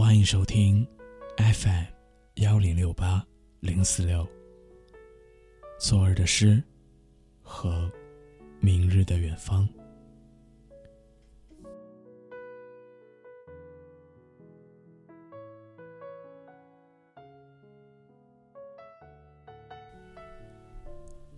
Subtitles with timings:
[0.00, 0.86] 欢迎收听
[1.38, 1.82] FM
[2.36, 3.26] 幺零六八
[3.58, 4.24] 零四六。
[5.80, 6.62] 昨儿的诗
[7.42, 7.90] 和
[8.60, 9.68] 明日的远方。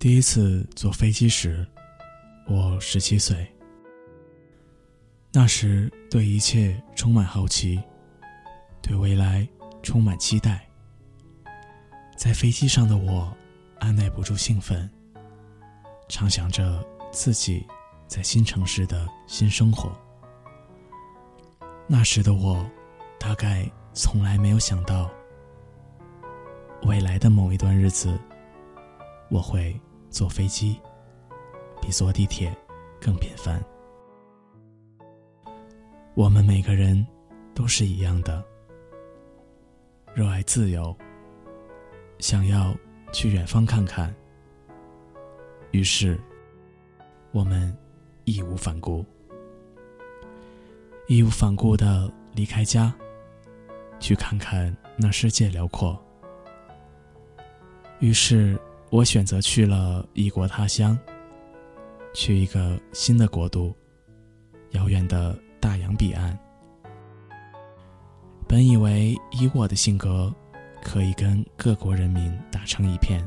[0.00, 1.64] 第一次坐飞机时，
[2.48, 3.46] 我十七岁。
[5.32, 7.80] 那时对一切充满好奇，
[8.82, 9.48] 对未来
[9.82, 10.66] 充满期待。
[12.16, 13.32] 在飞机上的我，
[13.78, 14.90] 按耐不住兴奋，
[16.08, 17.66] 畅想着自己
[18.06, 19.90] 在新城市的新生活。
[21.86, 22.68] 那时的我，
[23.20, 25.10] 大概从来没有想到，
[26.82, 28.18] 未来的某一段日子，
[29.30, 30.80] 我会坐飞机，
[31.80, 32.54] 比坐地铁
[33.00, 33.62] 更频繁。
[36.14, 37.06] 我们每个人
[37.54, 38.44] 都是一样的，
[40.14, 40.96] 热爱自由，
[42.18, 42.74] 想要
[43.12, 44.14] 去远方看看。
[45.70, 46.18] 于是，
[47.30, 47.76] 我们
[48.24, 49.04] 义无反顾，
[51.06, 52.92] 义无反顾的离开家，
[54.00, 55.98] 去看看那世界辽阔。
[58.00, 58.58] 于是
[58.90, 60.98] 我选择去了异国他乡，
[62.14, 63.74] 去一个新的国度，
[64.70, 65.38] 遥远的。
[65.60, 66.38] 大洋彼岸，
[68.48, 70.34] 本以为以我的性格，
[70.82, 73.22] 可以跟各国人民打成一片，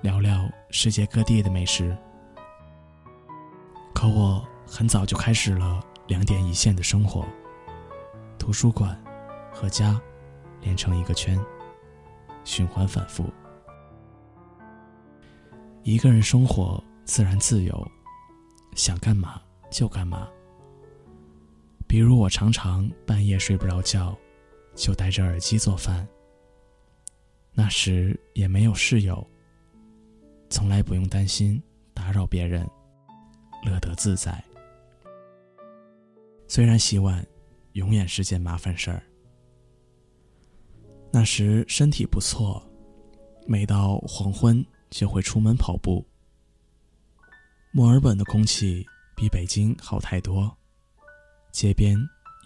[0.00, 1.94] 聊聊世界各地的美食。
[3.94, 7.22] 可我很早就开始了两点一线的生活，
[8.38, 8.98] 图书馆
[9.52, 10.00] 和家
[10.62, 11.38] 连成一个圈，
[12.44, 13.26] 循环反复。
[15.82, 17.86] 一个人生活自然自由，
[18.74, 19.38] 想干嘛
[19.70, 20.26] 就干嘛。
[21.88, 24.16] 比如我常常半夜睡不着觉，
[24.74, 26.06] 就戴着耳机做饭。
[27.54, 29.26] 那时也没有室友，
[30.50, 31.60] 从来不用担心
[31.94, 32.68] 打扰别人，
[33.64, 34.44] 乐得自在。
[36.46, 37.26] 虽然洗碗
[37.72, 39.02] 永远是件麻烦事儿，
[41.10, 42.62] 那时身体不错，
[43.46, 46.06] 每到黄昏就会出门跑步。
[47.72, 50.54] 墨尔本的空气比北京好太多。
[51.50, 51.98] 街边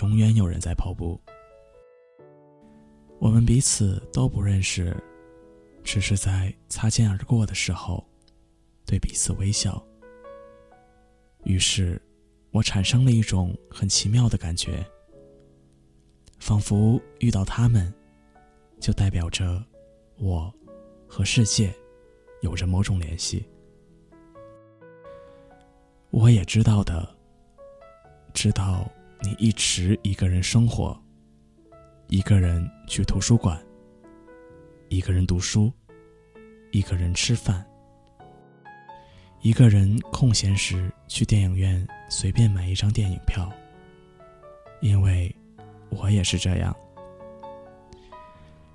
[0.00, 1.20] 永远有人在跑步。
[3.18, 4.96] 我们彼此都不认识，
[5.82, 8.04] 只是在擦肩而过的时候，
[8.84, 9.82] 对彼此微笑。
[11.44, 12.00] 于是，
[12.50, 14.84] 我产生了一种很奇妙的感觉，
[16.38, 17.92] 仿佛遇到他们，
[18.80, 19.64] 就代表着
[20.18, 20.52] 我
[21.08, 21.74] 和世界
[22.42, 23.46] 有着某种联系。
[26.10, 27.15] 我也知道的。
[28.36, 28.86] 知道
[29.22, 30.94] 你一直一个人生活，
[32.08, 33.58] 一个人去图书馆，
[34.90, 35.72] 一个人读书，
[36.70, 37.64] 一个人吃饭，
[39.40, 43.50] 一个人空闲时去电影院随便买一张电影票。
[44.82, 45.34] 因为
[45.88, 46.76] 我也是这样，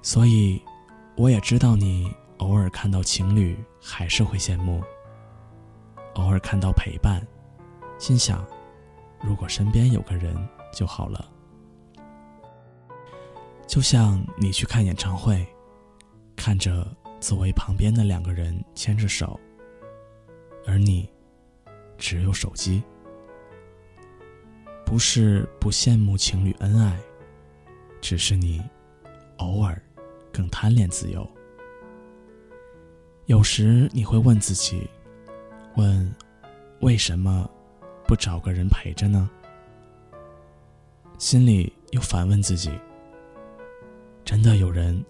[0.00, 0.58] 所以
[1.14, 4.82] 我也知道你偶尔看到情侣还是会羡慕，
[6.14, 7.22] 偶尔看到陪伴，
[7.98, 8.42] 心想。
[9.22, 10.36] 如果身边有个人
[10.72, 11.30] 就好了，
[13.66, 15.46] 就像你去看演唱会，
[16.34, 16.86] 看着
[17.20, 19.38] 座位旁边的两个人牵着手，
[20.66, 21.08] 而你
[21.96, 22.82] 只有手机。
[24.84, 27.00] 不是不羡慕情侣恩爱，
[28.00, 28.62] 只是你
[29.38, 29.80] 偶尔
[30.30, 31.26] 更贪恋自由。
[33.26, 34.86] 有时你会问自己，
[35.76, 36.14] 问
[36.80, 37.48] 为什么？
[38.12, 39.26] 不找个人陪着呢？
[41.16, 42.70] 心里又反问自己：
[44.22, 45.02] 真的有人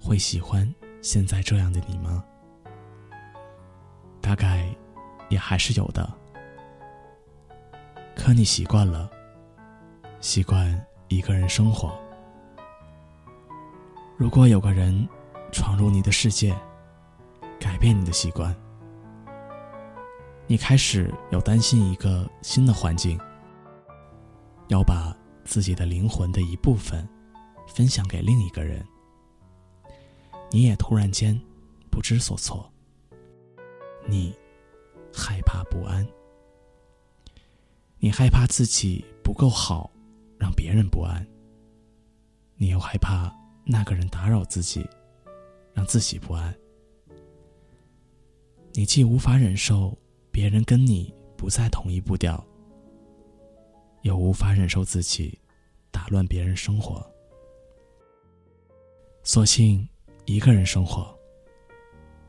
[0.00, 0.68] 会喜欢
[1.00, 2.24] 现在这样的你吗？
[4.20, 4.68] 大概
[5.28, 6.12] 也还是有的。
[8.16, 9.08] 可你习惯了，
[10.20, 11.96] 习惯一个人生活。
[14.16, 15.08] 如果有个人
[15.52, 16.52] 闯入你的世界，
[17.60, 18.52] 改变你的习惯。
[20.46, 23.18] 你开始要担心一个新的环境，
[24.68, 27.08] 要把自己的灵魂的一部分
[27.66, 28.86] 分享给另一个人。
[30.50, 31.40] 你也突然间
[31.90, 32.70] 不知所措，
[34.06, 34.36] 你
[35.12, 36.06] 害怕不安，
[37.98, 39.90] 你害怕自己不够好，
[40.38, 41.26] 让别人不安。
[42.56, 44.86] 你又害怕那个人打扰自己，
[45.72, 46.54] 让自己不安。
[48.74, 49.96] 你既无法忍受。
[50.34, 52.44] 别人跟你不在同一步调，
[54.02, 55.38] 又无法忍受自己
[55.92, 57.08] 打乱别人生活。
[59.22, 59.88] 索性
[60.24, 61.16] 一个人生活，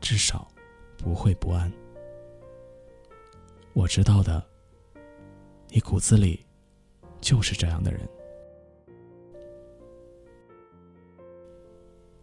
[0.00, 0.46] 至少
[0.96, 1.70] 不会不安。
[3.72, 4.40] 我知道的，
[5.70, 6.46] 你骨子里
[7.20, 8.08] 就是这样的人。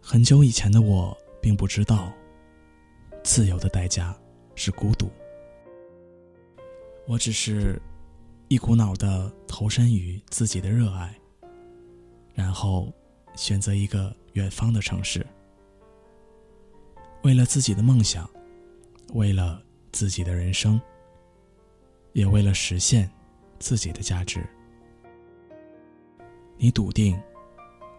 [0.00, 2.10] 很久以前的我，并不知道，
[3.22, 4.18] 自由的代价
[4.54, 5.10] 是孤独。
[7.06, 7.80] 我只是
[8.48, 11.14] 一股脑的投身于自己的热爱，
[12.34, 12.92] 然后
[13.34, 15.26] 选择一个远方的城市，
[17.22, 18.28] 为了自己的梦想，
[19.12, 19.62] 为了
[19.92, 20.80] 自己的人生。
[22.12, 23.10] 也为了实现
[23.58, 24.46] 自己的价值，
[26.56, 27.20] 你笃定，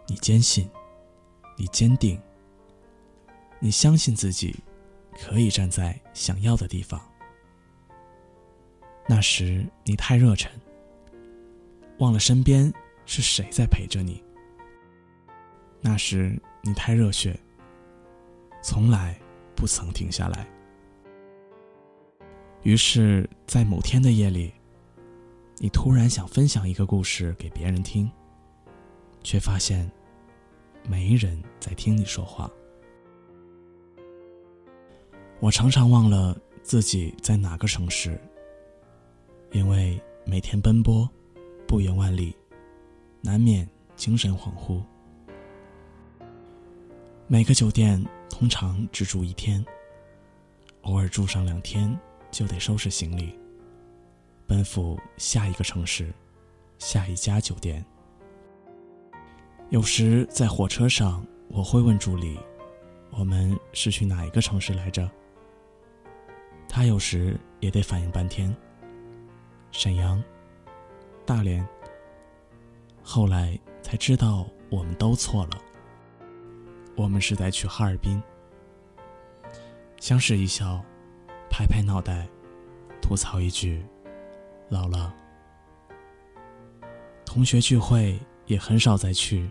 [0.07, 0.69] 你坚信，
[1.57, 2.17] 你坚定，
[3.59, 4.55] 你相信自己
[5.19, 6.97] 可以站在想要的地方。
[9.07, 10.51] 那时你太热忱，
[11.99, 12.73] 忘了身边
[13.05, 14.23] 是谁在陪着你。
[15.79, 17.39] 那时你太热血，
[18.63, 19.15] 从来
[19.55, 20.47] 不曾停下来。
[22.63, 24.51] 于是，在某天的夜里，
[25.57, 28.11] 你突然想分享一个故事给别人听，
[29.23, 29.87] 却发现
[30.89, 32.49] 没人在听你说话。
[35.39, 38.19] 我常常忘了自己在哪个城市，
[39.55, 41.09] 因为每天奔波，
[41.65, 42.35] 不远万里，
[43.21, 43.65] 难免
[43.95, 44.83] 精神恍惚。
[47.25, 49.65] 每个酒店通常只住一天，
[50.81, 51.97] 偶尔住上两天。
[52.31, 53.39] 就得收拾行李，
[54.45, 56.13] 奔赴下一个城市，
[56.79, 57.85] 下一家酒店。
[59.69, 62.37] 有时在火车上，我会问助理
[63.17, 65.09] ：“我们是去哪一个城市来着？”
[66.67, 68.53] 他有时也得反应半天。
[69.77, 70.23] 沈阳、
[71.25, 71.67] 大连。
[73.03, 75.61] 后来才知道我们都错了，
[76.95, 78.21] 我们是在去哈尔滨。
[79.99, 80.81] 相视一笑。
[81.49, 82.27] 拍拍脑袋，
[83.01, 83.85] 吐槽一句
[84.67, 85.13] ：“老了。”
[87.25, 89.49] 同学聚会也很少再去，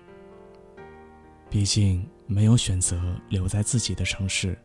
[1.49, 4.59] 毕竟没有选择留在自己的城市。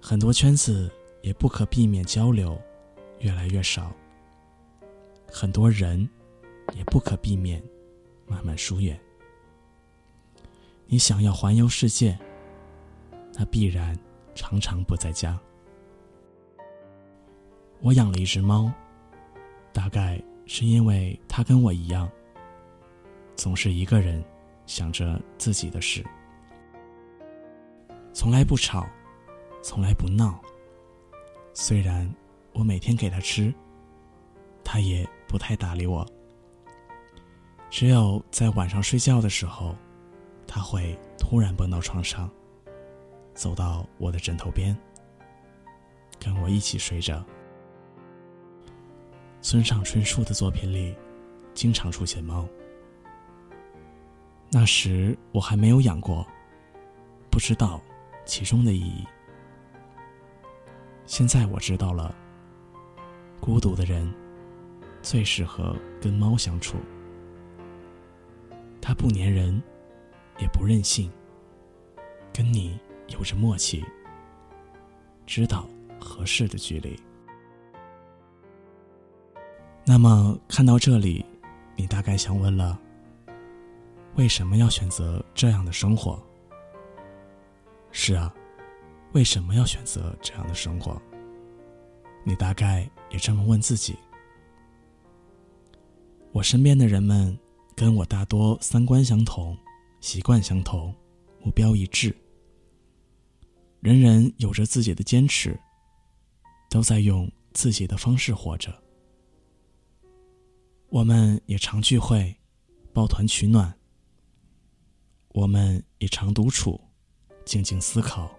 [0.00, 0.90] 很多圈子
[1.22, 2.60] 也不可避免交流
[3.20, 3.92] 越来越少，
[5.30, 6.08] 很多人
[6.74, 7.62] 也不可避免
[8.26, 8.98] 慢慢疏远。
[10.86, 12.18] 你想要环游世界，
[13.34, 13.96] 那必然
[14.34, 15.38] 常常不在家。
[17.80, 18.70] 我养了一只猫，
[19.72, 22.10] 大概是因为它跟我一样，
[23.36, 24.22] 总是一个人
[24.66, 26.04] 想着自己的事，
[28.12, 28.86] 从来不吵，
[29.62, 30.40] 从来不闹。
[31.54, 32.12] 虽然
[32.52, 33.52] 我每天给它吃，
[34.64, 36.06] 它也不太搭理我。
[37.70, 39.76] 只有在晚上睡觉的时候，
[40.46, 42.30] 它会突然蹦到床上，
[43.32, 44.76] 走到我的枕头边，
[46.18, 47.24] 跟我一起睡着。
[49.40, 50.94] 村上春树的作品里，
[51.54, 52.46] 经常出现猫。
[54.50, 56.26] 那时我还没有养过，
[57.30, 57.80] 不知道
[58.26, 59.06] 其中的意义。
[61.06, 62.14] 现在我知道了，
[63.40, 64.12] 孤独的人
[65.02, 66.76] 最适合跟猫相处。
[68.80, 69.62] 它不粘人，
[70.38, 71.10] 也不任性，
[72.32, 72.78] 跟你
[73.08, 73.84] 有着默契，
[75.26, 75.68] 知道
[76.00, 76.98] 合适的距离。
[79.84, 81.24] 那么看到这里，
[81.76, 82.78] 你大概想问了：
[84.16, 86.22] 为什么要选择这样的生活？
[87.90, 88.32] 是啊，
[89.12, 91.00] 为什么要选择这样的生活？
[92.24, 93.96] 你大概也这么问自己。
[96.32, 97.36] 我身边的人们
[97.74, 99.56] 跟我大多三观相同，
[100.00, 100.94] 习惯相同，
[101.42, 102.14] 目标一致，
[103.80, 105.58] 人人有着自己的坚持，
[106.68, 108.72] 都在用自己的方式活着。
[110.88, 112.36] 我们也常聚会，
[112.92, 113.74] 抱团取暖。
[115.30, 116.80] 我们也常独处，
[117.44, 118.30] 静静思考。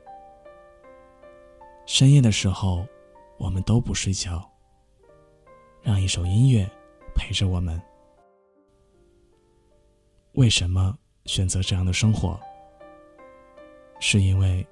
[1.86, 2.86] 深夜的时候，
[3.42, 4.48] 我们都不睡觉，
[5.82, 6.70] 让一首音乐
[7.16, 7.82] 陪着我们。
[10.34, 10.96] 为什么
[11.26, 12.40] 选择这样的生活？
[14.00, 14.64] 是因为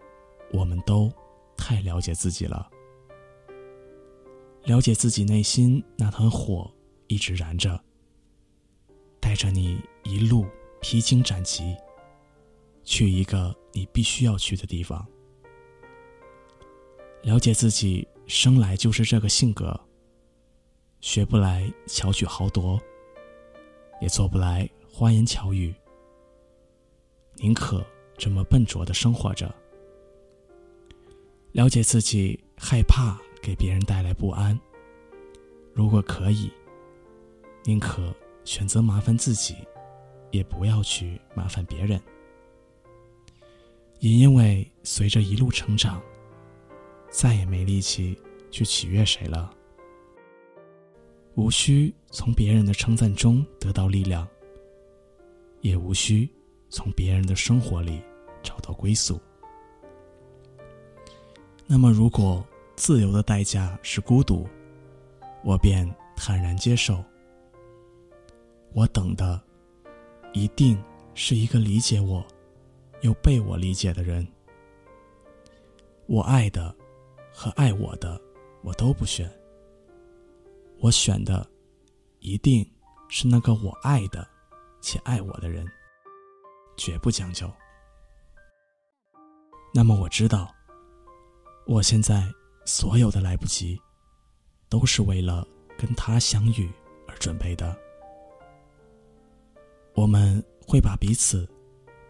[0.52, 1.12] 我们都
[1.58, 2.70] 太了解自己了，
[4.66, 6.72] 了解自己内心那团火。
[7.08, 7.84] 一直燃着，
[9.20, 10.46] 带着你一路
[10.80, 11.76] 披荆斩棘，
[12.84, 15.04] 去一个你必须要去的地方。
[17.24, 19.78] 了解自己生来就是这个性格，
[21.02, 22.80] 学不来巧取豪夺，
[24.00, 25.74] 也做不来花言巧语。
[27.38, 27.84] 宁可
[28.20, 29.52] 这么笨拙的生活着，
[31.54, 34.58] 了解自己，害怕给别人带来不安。
[35.74, 36.52] 如果可以，
[37.64, 38.14] 宁可
[38.46, 39.56] 选择麻烦自己，
[40.30, 42.00] 也不要去麻烦别人。
[43.98, 46.00] 也因为随着一路成长，
[47.10, 48.18] 再也没力气
[48.52, 49.52] 去取悦谁了。
[51.36, 54.28] 无需从别人的称赞中得到力量，
[55.62, 56.30] 也无需
[56.70, 58.02] 从别人的生活里
[58.44, 59.20] 找到归宿。
[61.66, 64.48] 那么，如果自由的代价是孤独，
[65.44, 67.04] 我便坦然接受。
[68.74, 69.42] 我等的，
[70.34, 70.82] 一定
[71.14, 72.26] 是一个理解我。
[73.02, 74.28] 又被我理解的人，
[76.06, 76.76] 我爱的
[77.42, 78.22] 和爱我的，
[78.64, 79.32] 我都不选。
[80.82, 81.50] 我选的，
[82.20, 82.70] 一定
[83.08, 84.28] 是那个我爱的
[84.82, 85.66] 且爱我的人，
[86.76, 87.50] 绝不将就。
[89.74, 90.54] 那么我知道，
[91.66, 92.30] 我现在
[92.66, 93.80] 所有的来不及，
[94.68, 96.70] 都是为了跟他相遇
[97.08, 97.74] 而准备的。
[99.94, 101.48] 我们会把彼此。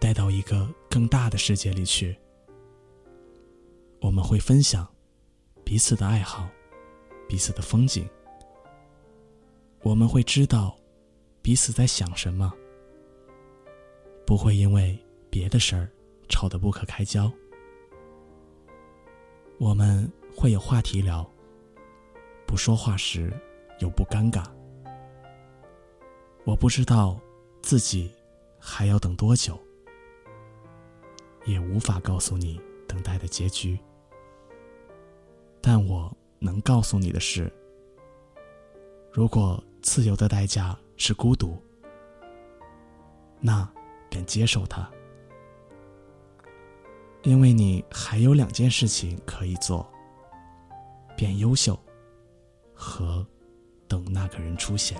[0.01, 2.17] 带到一个更大的世界里去，
[3.99, 4.89] 我们会分享
[5.69, 6.49] 彼此的爱好，
[7.27, 8.09] 彼此的风景。
[9.83, 10.75] 我们会知道
[11.43, 12.51] 彼此在想什么，
[14.25, 14.97] 不会因为
[15.29, 15.87] 别的事儿
[16.27, 17.31] 吵得不可开交。
[19.59, 21.23] 我们会有话题聊，
[22.47, 23.31] 不说话时
[23.79, 24.43] 又不尴尬。
[26.45, 27.21] 我不知道
[27.61, 28.11] 自己
[28.57, 29.55] 还要等多久。
[31.45, 33.79] 也无法告诉你等待的结局，
[35.61, 37.51] 但我能告诉你的是：
[39.11, 41.57] 如果自由的代价是孤独，
[43.39, 43.69] 那
[44.09, 44.89] 便接受它，
[47.23, 49.87] 因为你还有两件事情可以做：
[51.15, 51.77] 变优秀
[52.73, 53.25] 和
[53.87, 54.97] 等那个人出现。